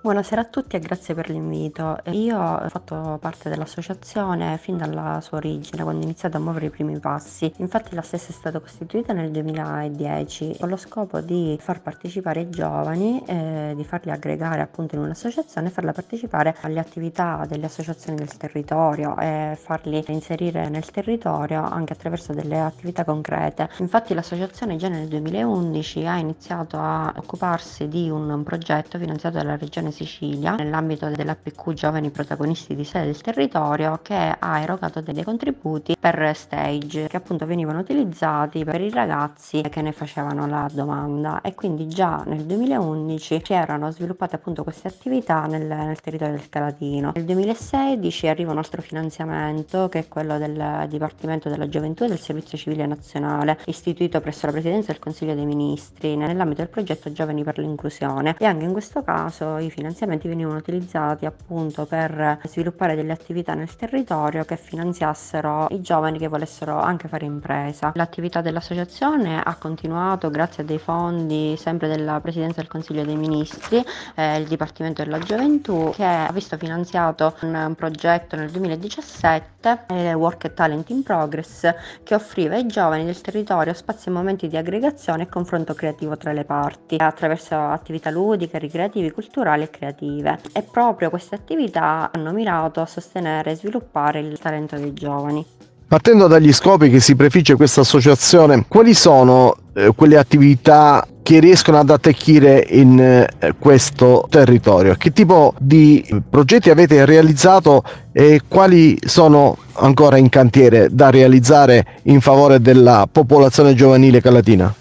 Buonasera 0.00 0.42
a 0.42 0.44
tutti 0.44 0.76
e 0.76 0.78
grazie 0.78 1.12
per 1.12 1.28
l'invito. 1.28 1.98
Io 2.10 2.38
ho 2.38 2.68
fatto 2.68 3.18
parte 3.20 3.48
dell'associazione 3.48 4.56
fin 4.56 4.76
dalla 4.76 5.20
sua 5.20 5.38
origine, 5.38 5.82
quando 5.82 6.02
ho 6.02 6.04
iniziato 6.04 6.36
a 6.36 6.40
muovere 6.40 6.66
i 6.66 6.70
primi 6.70 7.00
passi. 7.00 7.52
Infatti 7.56 7.96
la 7.96 8.02
stessa 8.02 8.28
è 8.28 8.32
stata 8.32 8.60
costituita 8.60 9.12
nel 9.12 9.32
2010 9.32 10.58
con 10.60 10.68
lo 10.68 10.76
scopo 10.76 11.20
di 11.20 11.58
far 11.60 11.82
partecipare 11.82 12.42
i 12.42 12.48
giovani, 12.48 13.24
eh, 13.26 13.72
di 13.74 13.82
farli 13.82 14.12
aggregare 14.12 14.60
appunto 14.60 14.94
in 14.94 15.00
un'associazione 15.00 15.66
e 15.66 15.70
farla 15.72 15.90
partecipare 15.92 16.54
alle 16.60 16.78
attività 16.78 17.44
delle 17.48 17.66
associazioni 17.66 18.18
del 18.18 18.36
territorio 18.36 19.18
e 19.18 19.58
farli 19.60 20.04
inserire 20.06 20.68
nel 20.68 20.88
territorio 20.92 21.60
anche 21.64 21.94
attraverso 21.94 22.32
delle 22.32 22.60
attività 22.60 23.02
concrete. 23.02 23.68
Infatti 23.78 24.14
l'associazione 24.14 24.76
già 24.76 24.86
nel 24.86 25.08
2011 25.08 26.06
ha 26.06 26.18
iniziato 26.18 26.78
a 26.78 27.12
occuparsi 27.16 27.88
di 27.88 28.08
un 28.08 28.44
progetto 28.44 28.96
finanziato 28.96 29.38
dalla 29.38 29.56
regione 29.56 29.86
Regione 29.88 29.90
Sicilia 29.90 30.54
nell'ambito 30.54 31.08
dell'APQ 31.08 31.72
Giovani 31.72 32.10
Protagonisti 32.10 32.74
di 32.74 32.84
Sede 32.84 33.06
del 33.06 33.20
Territorio 33.20 33.98
che 34.02 34.36
ha 34.38 34.60
erogato 34.60 35.00
dei 35.00 35.22
contributi 35.24 35.96
per 35.98 36.32
stage 36.34 37.08
che 37.08 37.16
appunto 37.16 37.46
venivano 37.46 37.80
utilizzati 37.80 38.64
per 38.64 38.80
i 38.80 38.90
ragazzi 38.90 39.62
che 39.62 39.82
ne 39.82 39.92
facevano 39.92 40.46
la 40.46 40.68
domanda 40.72 41.40
e 41.40 41.54
quindi 41.54 41.88
già 41.88 42.22
nel 42.26 42.44
2011 42.44 43.42
si 43.44 43.52
erano 43.52 43.90
sviluppate 43.90 44.36
appunto 44.36 44.62
queste 44.62 44.88
attività 44.88 45.46
nel, 45.46 45.66
nel 45.66 46.00
territorio 46.00 46.34
del 46.34 46.48
Calatino. 46.48 47.12
Nel 47.14 47.24
2016 47.24 48.28
arriva 48.28 48.50
un 48.50 48.56
nostro 48.56 48.82
finanziamento 48.82 49.88
che 49.88 50.00
è 50.00 50.08
quello 50.08 50.38
del 50.38 50.86
Dipartimento 50.88 51.48
della 51.48 51.68
Gioventù 51.68 52.04
e 52.04 52.08
del 52.08 52.18
Servizio 52.18 52.58
Civile 52.58 52.86
Nazionale 52.86 53.58
istituito 53.66 54.20
presso 54.20 54.46
la 54.46 54.52
Presidenza 54.52 54.92
del 54.92 55.00
Consiglio 55.00 55.34
dei 55.34 55.46
Ministri 55.46 56.16
nell'ambito 56.16 56.62
del 56.62 56.70
progetto 56.70 57.12
Giovani 57.12 57.42
per 57.44 57.58
l'inclusione 57.58 58.36
e 58.38 58.44
anche 58.44 58.64
in 58.64 58.72
questo 58.72 59.02
caso 59.02 59.58
i 59.58 59.70
finanziamenti 59.78 60.26
venivano 60.26 60.58
utilizzati 60.58 61.24
appunto 61.24 61.86
per 61.86 62.40
sviluppare 62.46 62.96
delle 62.96 63.12
attività 63.12 63.54
nel 63.54 63.76
territorio 63.76 64.44
che 64.44 64.56
finanziassero 64.56 65.68
i 65.70 65.80
giovani 65.80 66.18
che 66.18 66.26
volessero 66.26 66.80
anche 66.80 67.06
fare 67.06 67.24
impresa. 67.26 67.92
L'attività 67.94 68.40
dell'associazione 68.40 69.40
ha 69.40 69.54
continuato 69.54 70.30
grazie 70.30 70.64
a 70.64 70.66
dei 70.66 70.78
fondi 70.78 71.56
sempre 71.56 71.86
della 71.86 72.20
Presidenza 72.20 72.56
del 72.60 72.68
Consiglio 72.68 73.04
dei 73.04 73.14
Ministri, 73.14 73.84
eh, 74.16 74.38
il 74.38 74.48
Dipartimento 74.48 75.04
della 75.04 75.20
Gioventù, 75.20 75.92
che 75.94 76.04
ha 76.04 76.30
visto 76.32 76.56
finanziato 76.56 77.36
un, 77.42 77.54
un 77.54 77.74
progetto 77.76 78.34
nel 78.34 78.50
2017, 78.50 79.84
eh, 79.90 80.12
Work 80.12 80.54
Talent 80.54 80.90
in 80.90 81.04
Progress, 81.04 81.72
che 82.02 82.16
offriva 82.16 82.56
ai 82.56 82.66
giovani 82.66 83.04
del 83.04 83.20
territorio 83.20 83.72
spazi 83.74 84.08
e 84.08 84.12
momenti 84.12 84.48
di 84.48 84.56
aggregazione 84.56 85.22
e 85.22 85.28
confronto 85.28 85.74
creativo 85.74 86.16
tra 86.16 86.32
le 86.32 86.44
parti, 86.44 86.96
attraverso 86.98 87.54
attività 87.54 88.10
ludiche, 88.10 88.58
ricreative, 88.58 89.12
culturali 89.12 89.66
creative 89.70 90.38
e 90.52 90.62
proprio 90.62 91.10
queste 91.10 91.34
attività 91.34 92.10
hanno 92.12 92.32
mirato 92.32 92.80
a 92.80 92.86
sostenere 92.86 93.52
e 93.52 93.56
sviluppare 93.56 94.20
il 94.20 94.38
talento 94.38 94.76
dei 94.76 94.92
giovani. 94.92 95.44
Partendo 95.88 96.26
dagli 96.26 96.52
scopi 96.52 96.90
che 96.90 97.00
si 97.00 97.16
prefigge 97.16 97.56
questa 97.56 97.80
associazione, 97.80 98.66
quali 98.68 98.92
sono 98.92 99.56
eh, 99.72 99.92
quelle 99.96 100.18
attività 100.18 101.06
che 101.22 101.40
riescono 101.40 101.78
ad 101.78 101.88
attecchire 101.88 102.66
in 102.68 103.00
eh, 103.00 103.54
questo 103.58 104.26
territorio? 104.28 104.94
Che 104.98 105.12
tipo 105.14 105.54
di 105.58 106.06
progetti 106.28 106.68
avete 106.68 107.06
realizzato 107.06 107.82
e 108.12 108.42
quali 108.46 108.98
sono 109.02 109.56
ancora 109.74 110.18
in 110.18 110.28
cantiere 110.28 110.88
da 110.90 111.08
realizzare 111.08 112.00
in 112.02 112.20
favore 112.20 112.60
della 112.60 113.08
popolazione 113.10 113.74
giovanile 113.74 114.20
calatina? 114.20 114.74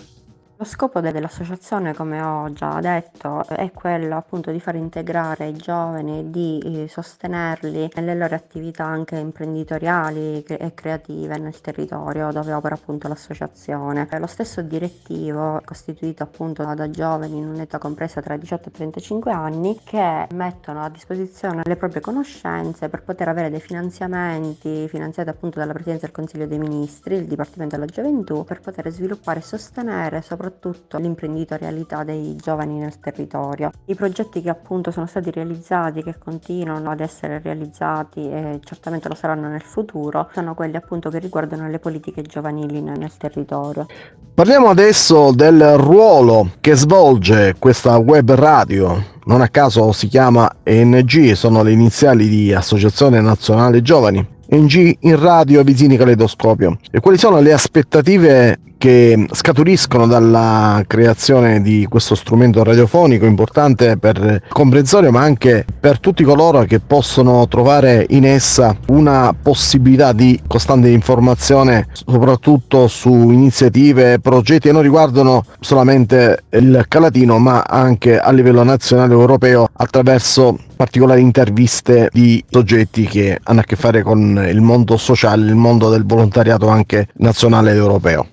Lo 0.59 0.65
scopo 0.65 1.01
dell'associazione, 1.01 1.93
come 1.93 2.19
ho 2.19 2.51
già 2.51 2.79
detto, 2.79 3.45
è 3.47 3.71
quello 3.71 4.17
appunto 4.17 4.49
di 4.49 4.59
far 4.59 4.73
integrare 4.73 5.49
i 5.49 5.53
giovani 5.53 6.31
di 6.31 6.57
eh, 6.65 6.87
sostenerli 6.87 7.91
nelle 7.93 8.15
loro 8.15 8.33
attività 8.33 8.83
anche 8.83 9.17
imprenditoriali 9.17 10.43
e 10.43 10.73
creative 10.73 11.37
nel 11.37 11.61
territorio 11.61 12.31
dove 12.31 12.53
opera 12.53 12.73
appunto 12.73 13.07
l'associazione. 13.07 14.07
Lo 14.17 14.25
stesso 14.25 14.63
direttivo, 14.63 15.61
costituito 15.63 16.23
appunto 16.23 16.63
da 16.73 16.89
giovani 16.89 17.37
in 17.37 17.49
un'età 17.49 17.77
compresa 17.77 18.19
tra 18.23 18.33
i 18.33 18.39
18 18.39 18.69
e 18.69 18.71
i 18.71 18.75
35 18.77 19.31
anni, 19.31 19.79
che 19.83 20.27
mettono 20.33 20.81
a 20.81 20.89
disposizione 20.89 21.61
le 21.65 21.75
proprie 21.75 22.01
conoscenze 22.01 22.89
per 22.89 23.03
poter 23.03 23.27
avere 23.27 23.51
dei 23.51 23.61
finanziamenti 23.61 24.87
finanziati 24.87 25.29
appunto 25.29 25.59
dalla 25.59 25.73
Presidenza 25.73 26.07
del 26.07 26.15
Consiglio 26.15 26.47
dei 26.47 26.57
Ministri, 26.57 27.13
il 27.13 27.27
Dipartimento 27.27 27.75
della 27.75 27.85
Gioventù, 27.85 28.43
per 28.43 28.59
poter 28.59 28.89
sviluppare 28.89 29.37
e 29.37 29.43
sostenere 29.43 30.23
soprattutto 30.23 30.45
soprattutto 30.47 30.97
l'imprenditorialità 30.97 32.03
dei 32.03 32.35
giovani 32.37 32.79
nel 32.79 32.99
territorio. 32.99 33.71
I 33.85 33.95
progetti 33.95 34.41
che 34.41 34.49
appunto 34.49 34.91
sono 34.91 35.05
stati 35.05 35.29
realizzati, 35.29 36.01
che 36.01 36.15
continuano 36.17 36.89
ad 36.89 37.01
essere 37.01 37.39
realizzati 37.43 38.29
e 38.29 38.59
certamente 38.63 39.09
lo 39.09 39.15
saranno 39.15 39.49
nel 39.49 39.61
futuro, 39.61 40.29
sono 40.33 40.53
quelli 40.53 40.77
appunto 40.77 41.09
che 41.09 41.19
riguardano 41.19 41.67
le 41.69 41.79
politiche 41.79 42.21
giovanili 42.21 42.81
nel 42.81 43.11
territorio. 43.17 43.85
Parliamo 44.33 44.69
adesso 44.69 45.31
del 45.31 45.77
ruolo 45.77 46.51
che 46.61 46.75
svolge 46.75 47.55
questa 47.59 47.97
web 47.97 48.31
radio 48.33 49.15
non 49.27 49.41
a 49.41 49.49
caso 49.49 49.91
si 49.91 50.07
chiama 50.07 50.49
ENG, 50.63 51.33
sono 51.33 51.61
le 51.61 51.71
iniziali 51.71 52.29
di 52.29 52.53
Associazione 52.53 53.19
Nazionale 53.19 53.81
Giovani. 53.81 54.25
ENG 54.47 54.99
in 55.01 55.19
radio 55.19 55.63
Visini 55.63 55.97
Caleidoscopio. 55.97 56.77
E 56.89 57.01
quali 57.01 57.17
sono 57.17 57.41
le 57.41 57.51
aspettative 57.51 58.57
che 58.77 59.25
scaturiscono 59.31 60.07
dalla 60.07 60.83
creazione 60.87 61.61
di 61.61 61.85
questo 61.89 62.15
strumento 62.15 62.63
radiofonico 62.63 63.25
importante 63.25 63.97
per 63.97 64.17
il 64.17 64.41
comprensorio 64.49 65.11
ma 65.11 65.21
anche 65.21 65.65
per 65.79 65.99
tutti 65.99 66.23
coloro 66.23 66.63
che 66.63 66.79
possono 66.79 67.47
trovare 67.47 68.05
in 68.09 68.25
essa 68.25 68.75
una 68.87 69.35
possibilità 69.39 70.13
di 70.13 70.39
costante 70.47 70.89
informazione 70.89 71.87
soprattutto 71.91 72.87
su 72.87 73.11
iniziative, 73.11 74.19
progetti 74.19 74.67
che 74.67 74.73
non 74.73 74.81
riguardano 74.81 75.45
solamente 75.59 76.43
il 76.51 76.85
Calatino 76.87 77.37
ma 77.39 77.63
anche 77.63 78.19
a 78.19 78.31
livello 78.31 78.63
nazionale 78.63 79.13
e 79.13 79.17
europeo 79.17 79.67
attraverso 79.73 80.57
particolari 80.75 81.21
interviste 81.21 82.09
di 82.13 82.43
soggetti 82.49 83.05
che 83.05 83.39
hanno 83.43 83.61
a 83.61 83.63
che 83.63 83.75
fare 83.75 84.03
con 84.03 84.45
il 84.47 84.61
mondo 84.61 84.95
sociale, 84.97 85.45
il 85.45 85.55
mondo 85.55 85.89
del 85.89 86.05
volontariato 86.05 86.67
anche 86.67 87.07
nazionale 87.15 87.71
ed 87.71 87.77
europeo. 87.77 88.27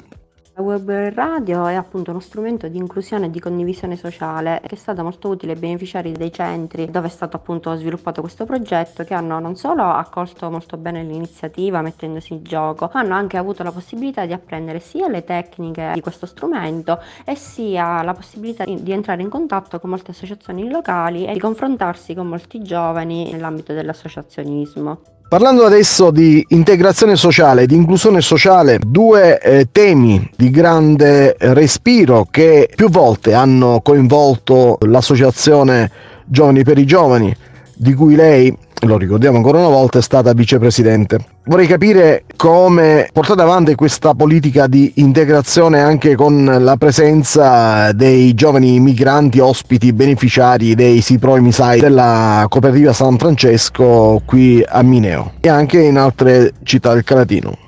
La 0.57 0.63
web 0.63 0.89
radio 1.13 1.67
è 1.67 1.75
appunto 1.75 2.13
uno 2.13 2.21
strumento 2.21 2.69
di 2.69 2.77
inclusione 2.79 3.27
e 3.27 3.31
di 3.31 3.41
condivisione 3.41 3.97
sociale 3.97 4.61
che 4.65 4.77
è 4.77 4.79
stato 4.79 5.03
molto 5.03 5.29
utile 5.29 5.55
ai 5.55 5.59
beneficiari 5.59 6.13
dei 6.13 6.31
centri 6.31 6.89
dove 6.89 7.09
è 7.09 7.11
stato 7.11 7.37
appunto 7.37 7.75
sviluppato 7.75 8.21
questo 8.21 8.45
progetto 8.45 9.03
che 9.03 9.15
hanno 9.15 9.41
non 9.41 9.57
solo 9.57 9.83
accolto 9.83 10.49
molto 10.53 10.77
bene 10.77 11.03
l'iniziativa 11.03 11.83
mettendosi 11.83 12.35
in 12.35 12.45
gioco, 12.45 12.89
ma 12.95 13.01
hanno 13.01 13.15
anche 13.15 13.37
avuto 13.37 13.65
la 13.65 13.73
possibilità 13.73 14.27
di 14.27 14.33
apprendere 14.33 14.79
sia 14.79 15.09
le 15.09 15.25
tecniche 15.25 15.91
di 15.93 16.01
questo 16.01 16.25
strumento 16.25 17.01
e 17.25 17.35
sia 17.35 18.05
la 18.05 18.15
possibilità 18.15 18.65
di 18.65 18.93
entrare 18.93 19.23
in 19.23 19.31
contatto 19.31 19.81
con 19.81 19.91
molte 19.91 20.13
associazioni 20.13 20.71
locali 20.71 21.27
e 21.27 21.33
di 21.33 21.41
confrontarsi 21.41 22.15
con 22.15 22.29
molti 22.29 22.63
giovani 22.63 23.33
nell'ambito 23.33 23.73
dell'associazionismo. 23.73 25.01
Parlando 25.35 25.65
adesso 25.65 26.13
di 26.13 26.47
integrazione 26.51 27.17
sociale, 27.17 27.67
di 27.67 27.75
inclusione 27.75 28.21
sociale, 28.21 28.79
due 28.79 29.41
eh, 29.41 29.67
temi 29.73 30.31
di 30.37 30.49
grande 30.49 31.35
respiro 31.41 32.29
che 32.31 32.71
più 32.73 32.89
volte 32.89 33.35
hanno 33.35 33.81
coinvolto 33.83 34.79
l'associazione 34.83 35.91
Giovani 36.25 36.63
per 36.63 36.79
i 36.79 36.87
Giovani, 36.87 37.35
di 37.75 37.95
cui 37.95 38.15
lei 38.15 38.57
lo 38.87 38.97
ricordiamo 38.97 39.37
ancora 39.37 39.59
una 39.59 39.69
volta, 39.69 39.99
è 39.99 40.03
stata 40.03 40.33
vicepresidente. 40.33 41.19
Vorrei 41.45 41.67
capire 41.67 42.25
come 42.37 43.09
portate 43.13 43.43
avanti 43.43 43.75
questa 43.75 44.15
politica 44.15 44.67
di 44.67 44.93
integrazione 44.97 45.81
anche 45.81 46.15
con 46.15 46.45
la 46.45 46.77
presenza 46.77 47.93
dei 47.93 48.35
giovani 48.35 48.81
migranti 48.81 49.41
ospiti 49.41 49.93
beneficiari 49.93 50.75
dei 50.75 51.01
SIPRO 51.01 51.37
e 51.37 51.41
MISAI 51.41 51.81
della 51.81 52.47
cooperativa 52.49 52.93
San 52.93 53.19
Francesco 53.19 54.23
qui 54.25 54.65
a 54.67 54.83
Mineo 54.83 55.33
e 55.41 55.49
anche 55.49 55.81
in 55.81 55.99
altre 55.99 56.53
città 56.63 56.95
del 56.95 57.05
Calatino. 57.05 57.64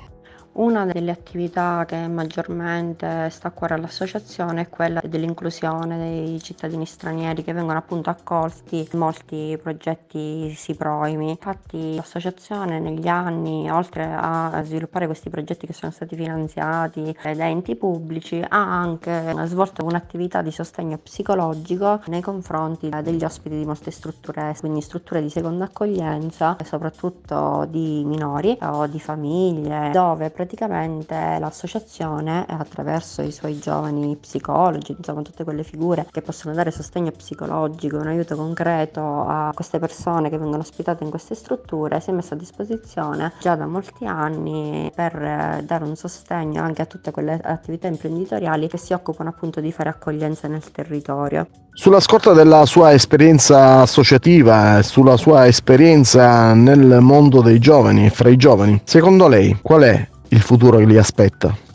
Una 0.57 0.85
delle 0.85 1.11
attività 1.11 1.85
che 1.85 2.07
maggiormente 2.07 3.29
sta 3.29 3.49
a 3.49 3.51
cuore 3.51 3.75
all'associazione 3.75 4.61
è 4.61 4.69
quella 4.69 4.99
dell'inclusione 5.05 5.99
dei 5.99 6.41
cittadini 6.41 6.87
stranieri 6.87 7.43
che 7.43 7.53
vengono 7.53 7.77
appunto 7.77 8.09
accolti 8.09 8.87
in 8.91 8.97
molti 8.97 9.55
progetti 9.61 10.51
SIPROIMI. 10.51 11.29
Infatti 11.29 11.93
l'associazione 11.93 12.79
negli 12.79 13.07
anni, 13.07 13.69
oltre 13.69 14.11
a 14.11 14.59
sviluppare 14.63 15.05
questi 15.05 15.29
progetti 15.29 15.67
che 15.67 15.73
sono 15.73 15.91
stati 15.91 16.15
finanziati 16.15 17.15
da 17.21 17.47
enti 17.47 17.75
pubblici, 17.75 18.43
ha 18.43 18.79
anche 18.79 19.35
svolto 19.43 19.85
un'attività 19.85 20.41
di 20.41 20.49
sostegno 20.49 20.97
psicologico 20.97 22.01
nei 22.07 22.21
confronti 22.21 22.89
degli 23.03 23.23
ospiti 23.23 23.59
di 23.59 23.65
molte 23.65 23.91
strutture, 23.91 24.55
quindi 24.59 24.81
strutture 24.81 25.21
di 25.21 25.29
seconda 25.29 25.65
accoglienza, 25.65 26.57
soprattutto 26.63 27.67
di 27.69 28.01
minori 28.05 28.57
o 28.63 28.87
di 28.87 28.99
famiglie, 28.99 29.91
dove 29.91 30.31
praticamente 30.31 30.45
praticamente 30.47 31.37
l'associazione 31.39 32.45
attraverso 32.47 33.21
i 33.21 33.33
suoi 33.33 33.59
giovani 33.59 34.15
psicologi, 34.15 34.95
insomma 34.97 35.21
tutte 35.21 35.43
quelle 35.43 35.63
figure 35.63 36.07
che 36.09 36.21
possono 36.21 36.53
dare 36.53 36.71
sostegno 36.71 37.11
psicologico, 37.11 37.97
un 37.97 38.07
aiuto 38.07 38.37
concreto 38.37 39.01
a 39.01 39.51
queste 39.53 39.77
persone 39.77 40.29
che 40.29 40.37
vengono 40.37 40.61
ospitate 40.61 41.03
in 41.03 41.09
queste 41.09 41.35
strutture, 41.35 41.99
si 41.99 42.11
è 42.11 42.13
messa 42.13 42.35
a 42.35 42.37
disposizione 42.37 43.33
già 43.41 43.55
da 43.55 43.65
molti 43.65 44.05
anni 44.05 44.89
per 44.95 45.15
eh, 45.15 45.63
dare 45.65 45.83
un 45.83 45.97
sostegno 45.97 46.63
anche 46.63 46.81
a 46.81 46.85
tutte 46.85 47.11
quelle 47.11 47.39
attività 47.43 47.87
imprenditoriali 47.87 48.69
che 48.69 48.77
si 48.77 48.93
occupano 48.93 49.29
appunto 49.29 49.59
di 49.59 49.73
fare 49.73 49.89
accoglienza 49.89 50.47
nel 50.47 50.63
territorio. 50.71 51.47
Sulla 51.73 51.99
scorta 51.99 52.33
della 52.33 52.65
sua 52.65 52.93
esperienza 52.93 53.81
associativa, 53.81 54.81
sulla 54.81 55.15
sua 55.17 55.45
esperienza 55.45 56.53
nel 56.53 56.99
mondo 57.01 57.41
dei 57.41 57.59
giovani, 57.59 58.09
fra 58.09 58.29
i 58.29 58.35
giovani, 58.37 58.81
secondo 58.83 59.27
lei 59.27 59.59
qual 59.61 59.83
è 59.83 60.07
il 60.29 60.41
futuro 60.41 60.77
che 60.77 60.85
li 60.85 60.97
aspetta? 60.97 61.66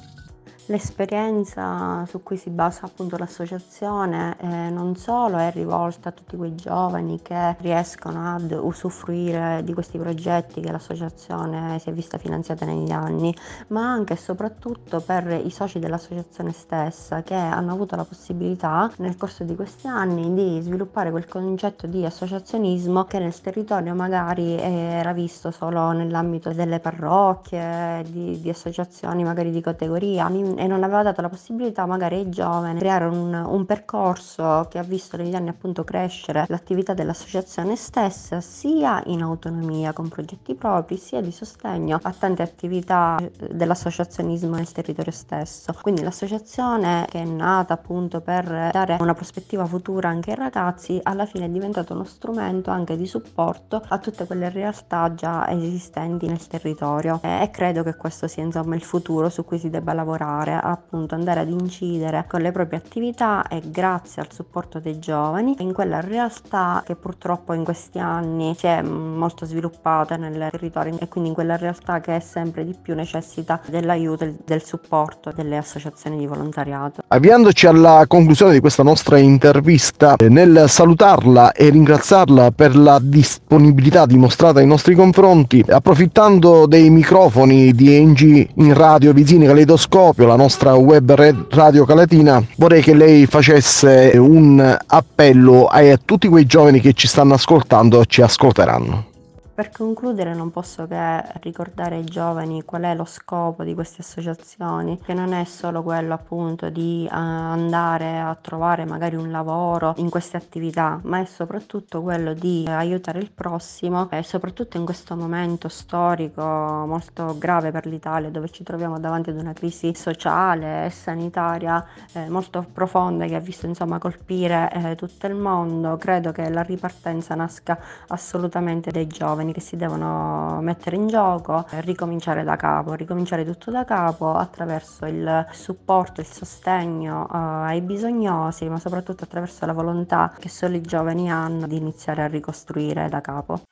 L'esperienza 0.73 2.07
su 2.07 2.23
cui 2.23 2.39
si 2.39 2.49
basa 2.49 2.87
appunto 2.87 3.19
l'associazione 3.19 4.39
eh, 4.41 4.71
non 4.71 4.97
solo 4.97 5.37
è 5.37 5.51
rivolta 5.53 6.09
a 6.09 6.13
tutti 6.13 6.35
quei 6.35 6.55
giovani 6.55 7.21
che 7.21 7.57
riescono 7.59 8.35
ad 8.35 8.59
usufruire 8.59 9.61
di 9.65 9.75
questi 9.75 9.99
progetti 9.99 10.63
che 10.63 10.73
l'associazione 10.73 11.79
si 11.79 11.91
è 11.91 11.93
vista 11.93 12.17
finanziata 12.17 12.65
negli 12.65 12.91
anni, 12.91 13.37
ma 13.67 13.83
anche 13.83 14.15
e 14.15 14.17
soprattutto 14.17 15.01
per 15.01 15.43
i 15.45 15.51
soci 15.51 15.79
dell'associazione 15.79 16.53
stessa 16.53 17.21
che 17.23 17.35
hanno 17.35 17.73
avuto 17.73 17.95
la 17.95 18.05
possibilità 18.05 18.91
nel 18.97 19.19
corso 19.19 19.45
di 19.45 19.55
questi 19.55 19.89
anni 19.89 20.33
di 20.33 20.59
sviluppare 20.63 21.11
quel 21.11 21.29
concetto 21.29 21.87
di 21.87 22.07
associazionismo 22.07 23.05
che 23.05 23.19
nel 23.19 23.39
territorio 23.39 23.95
magari 23.95 24.57
era 24.59 25.13
visto 25.13 25.51
solo 25.51 25.93
nell'ambito 25.93 26.51
delle 26.55 26.81
parrocchie, 26.81 28.07
di, 28.09 28.41
di 28.41 28.49
associazioni 28.49 29.23
magari 29.23 29.51
di 29.51 29.61
categoria 29.61 30.31
e 30.63 30.69
non 30.69 30.85
aveva 30.85 31.03
dato 31.03 31.21
la 31.21 31.29
possibilità 31.29 31.87
magari 31.87 32.15
ai 32.17 32.29
giovani 32.29 32.75
di 32.75 32.79
creare 32.79 33.07
un, 33.07 33.35
un 33.35 33.67
percorso 33.67 34.69
che 34.71 34.79
ha 34.79 34.85
visto 34.85 35.17
negli 35.17 35.35
anni 35.35 35.49
appunto 35.49 35.83
crescere 35.83 36.45
l'attività 36.47 36.95
dell'associazione 36.95 37.75
stessa 37.75 38.41
sia 38.41 39.03
in 39.07 39.23
autonomia 39.23 39.93
con 39.93 40.07
progetti 40.09 40.55
propri 40.55 40.99
sia 40.99 41.21
di 41.21 41.33
sostegno 41.33 41.99
a 42.01 42.15
tante 42.17 42.43
attività 42.43 43.19
dell'associazionismo 43.51 44.55
nel 44.55 44.71
territorio 44.71 45.11
stesso. 45.11 45.75
Quindi 45.81 46.03
l'associazione 46.03 47.07
che 47.09 47.23
è 47.23 47.25
nata 47.25 47.75
appunto 47.75 48.21
per 48.21 48.71
dare 48.71 48.99
una 49.01 49.15
prospettiva 49.15 49.67
futura 49.67 50.11
anche 50.11 50.31
ai 50.31 50.37
ragazzi 50.37 51.01
alla 51.03 51.27
fine 51.27 51.47
è 51.47 51.49
diventato 51.49 51.93
uno 51.93 52.05
strumento 52.05 52.71
anche 52.71 52.97
di 52.97 53.07
supporto 53.07 53.83
a 53.89 53.99
tutte 53.99 54.27
quelle 54.27 54.49
realtà 54.49 55.13
già 55.13 55.49
esistenti 55.49 56.29
nel 56.29 56.47
territorio 56.47 57.19
e 57.21 57.51
credo 57.51 57.83
che 57.83 57.97
questo 57.97 58.29
sia 58.29 58.45
insomma 58.45 58.77
il 58.77 58.85
futuro 58.85 59.29
su 59.29 59.45
cui 59.45 59.59
si 59.59 59.69
debba 59.69 59.93
lavorare 59.93 60.51
provare 60.53 60.61
appunto 60.61 61.15
andare 61.15 61.41
ad 61.41 61.51
incidere 61.51 62.25
con 62.29 62.41
le 62.41 62.53
proprie 62.53 62.79
attività 62.79 63.47
e 63.49 63.63
grazie 63.65 64.23
al 64.23 64.29
supporto 64.31 64.79
dei 64.79 64.99
giovani 64.99 65.55
in 65.61 65.73
quella 65.73 66.01
realtà 66.01 66.83
che 66.85 66.95
purtroppo 66.95 67.55
in 67.55 67.65
questi 67.65 67.99
anni 67.99 68.55
si 68.57 68.67
è 68.67 68.83
molto 68.83 69.47
sviluppata 69.47 70.17
nel 70.17 70.49
territorio 70.51 70.97
e 70.99 71.09
quindi 71.09 71.31
in 71.31 71.35
quella 71.35 71.57
realtà 71.57 72.01
che 72.01 72.21
sempre 72.21 72.65
di 72.65 72.75
più 72.81 72.95
necessita 72.95 73.61
dell'aiuto 73.67 74.25
e 74.25 74.35
del 74.45 74.63
supporto 74.63 75.33
delle 75.35 75.57
associazioni 75.57 76.19
di 76.19 76.27
volontariato. 76.27 77.03
Avviandoci 77.09 77.67
alla 77.67 78.05
conclusione 78.07 78.53
di 78.53 78.61
questa 78.61 78.83
nostra 78.83 79.19
intervista, 79.19 80.17
nel 80.19 80.65
salutarla 80.67 81.53
e 81.53 81.71
ringraziarla 81.71 82.51
per 82.51 82.77
la 82.77 82.99
disponibilità 83.01 84.07
dimostrata 84.07 84.61
ai 84.61 84.67
nostri 84.67 84.95
confronti, 84.95 85.65
approfittando 85.67 86.67
dei 86.67 86.91
microfoni 86.91 87.73
di 87.73 87.95
Engi 87.95 88.49
in 88.57 88.75
radio 88.75 89.13
Visini 89.13 89.47
Caleidoscopio, 89.47 90.27
la 90.33 90.39
nostra 90.39 90.75
web 90.77 91.15
radio 91.51 91.85
calatina, 91.85 92.43
vorrei 92.57 92.81
che 92.81 92.95
lei 92.95 93.27
facesse 93.27 94.13
un 94.17 94.79
appello 94.87 95.67
a 95.67 95.99
tutti 96.03 96.27
quei 96.27 96.47
giovani 96.47 96.81
che 96.81 96.95
ci 96.95 97.07
stanno 97.07 97.35
ascoltando 97.35 98.01
e 98.01 98.05
ci 98.07 98.23
ascolteranno. 98.23 99.11
Per 99.55 99.69
concludere 99.69 100.33
non 100.35 100.51
posso 100.51 100.87
che 100.87 101.23
ricordare 101.43 101.97
ai 101.97 102.05
giovani 102.05 102.65
qual 102.65 102.85
è 102.85 102.95
lo 102.95 103.05
scopo 103.05 103.65
di 103.65 103.75
queste 103.75 104.01
associazioni, 104.01 104.99
che 104.99 105.13
non 105.13 105.35
è 105.35 105.45
solo 105.45 105.83
quello 105.83 106.15
appunto 106.15 106.71
di 106.71 107.07
uh, 107.07 107.15
andare 107.15 108.19
a 108.19 108.35
trovare 108.35 108.87
magari 108.87 109.15
un 109.15 109.31
lavoro 109.31 109.93
in 109.99 110.09
queste 110.09 110.39
attività, 110.39 110.99
ma 111.03 111.21
è 111.21 111.27
soprattutto 111.27 112.01
quello 112.01 112.33
di 112.33 112.65
aiutare 112.67 113.19
il 113.19 113.31
prossimo 113.31 114.09
e 114.11 114.23
soprattutto 114.23 114.79
in 114.79 114.87
questo 114.87 115.17
momento 115.17 115.69
storico 115.69 116.43
molto 116.43 117.37
grave 117.37 117.71
per 117.73 117.85
l'Italia 117.85 118.31
dove 118.31 118.49
ci 118.49 118.63
troviamo 118.63 118.99
davanti 118.99 119.29
ad 119.29 119.39
una 119.39 119.53
crisi 119.53 119.95
sociale 119.95 120.87
e 120.87 120.91
sanitaria 120.91 121.85
eh, 122.15 122.27
molto 122.31 122.67
profonda 122.73 123.27
che 123.27 123.35
ha 123.35 123.41
visto 123.41 123.67
insomma 123.67 123.99
colpire 123.99 124.71
eh, 124.73 124.95
tutto 124.95 125.27
il 125.27 125.35
mondo, 125.35 125.99
credo 125.99 126.33
che 126.33 126.49
la 126.49 126.63
ripartenza 126.63 127.35
nasca 127.35 127.79
assolutamente 128.09 128.91
dai 128.91 129.07
giovani 129.07 129.41
che 129.53 129.61
si 129.61 129.77
devono 129.77 130.61
mettere 130.63 130.97
in 130.97 131.07
gioco, 131.07 131.67
ricominciare 131.81 132.45
da 132.45 132.57
capo, 132.57 132.95
ricominciare 132.95 133.45
tutto 133.45 133.71
da 133.71 133.85
capo 133.85 134.35
attraverso 134.35 135.07
il 135.07 135.47
supporto, 135.53 136.21
il 136.21 136.27
sostegno 136.27 137.27
uh, 137.31 137.37
ai 137.65 137.81
bisognosi, 137.81 138.69
ma 138.69 138.79
soprattutto 138.79 139.25
attraverso 139.25 139.65
la 139.67 139.73
volontà 139.73 140.33
che 140.39 140.49
solo 140.49 140.77
i 140.77 140.81
giovani 140.81 141.31
hanno 141.31 141.67
di 141.67 141.77
iniziare 141.77 142.23
a 142.23 142.27
ricostruire 142.27 143.09
da 143.09 143.21
capo. 143.21 143.63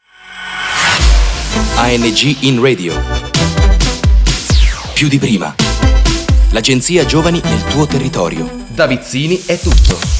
ANG 1.77 2.43
in 2.43 2.61
radio. 2.61 2.95
Più 4.95 5.09
di 5.09 5.19
prima. 5.19 5.55
L'agenzia 6.53 7.05
Giovani 7.07 7.41
nel 7.43 7.65
tuo 7.65 7.87
territorio. 7.87 8.49
Da 8.69 8.87
Vizzini 8.87 9.37
è 9.47 9.59
tutto. 9.59 10.20